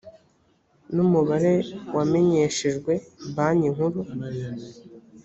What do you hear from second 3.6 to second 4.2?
nkuru